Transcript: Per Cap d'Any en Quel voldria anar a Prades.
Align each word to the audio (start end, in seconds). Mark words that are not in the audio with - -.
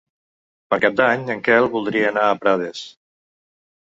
Per 0.73 0.77
Cap 0.85 0.95
d'Any 1.01 1.27
en 1.33 1.43
Quel 1.47 1.67
voldria 1.73 2.07
anar 2.13 2.23
a 2.31 2.39
Prades. 2.47 2.81